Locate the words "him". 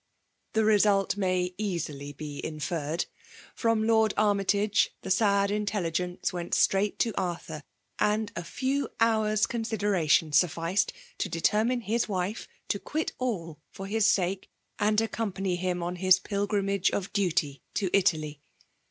15.55-15.83